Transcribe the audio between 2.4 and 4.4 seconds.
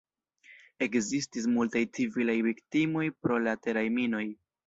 viktimoj pro la teraj minoj.